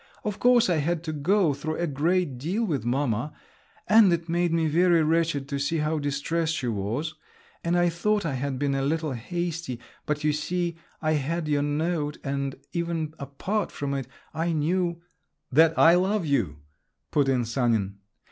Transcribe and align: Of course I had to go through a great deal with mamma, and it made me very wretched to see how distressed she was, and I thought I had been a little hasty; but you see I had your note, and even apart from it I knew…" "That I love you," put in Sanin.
Of 0.23 0.39
course 0.39 0.67
I 0.67 0.77
had 0.77 1.03
to 1.03 1.13
go 1.13 1.53
through 1.53 1.75
a 1.75 1.85
great 1.85 2.39
deal 2.39 2.63
with 2.65 2.83
mamma, 2.83 3.33
and 3.85 4.11
it 4.11 4.27
made 4.27 4.51
me 4.51 4.65
very 4.65 5.03
wretched 5.03 5.47
to 5.49 5.59
see 5.59 5.77
how 5.77 5.99
distressed 5.99 6.55
she 6.55 6.69
was, 6.69 7.13
and 7.63 7.77
I 7.77 7.89
thought 7.89 8.25
I 8.25 8.33
had 8.33 8.57
been 8.57 8.73
a 8.73 8.81
little 8.81 9.11
hasty; 9.11 9.79
but 10.07 10.23
you 10.23 10.33
see 10.33 10.75
I 11.03 11.11
had 11.11 11.47
your 11.47 11.61
note, 11.61 12.17
and 12.23 12.55
even 12.73 13.13
apart 13.19 13.71
from 13.71 13.93
it 13.93 14.07
I 14.33 14.53
knew…" 14.53 15.03
"That 15.51 15.77
I 15.77 15.93
love 15.93 16.25
you," 16.25 16.55
put 17.11 17.29
in 17.29 17.45
Sanin. 17.45 17.99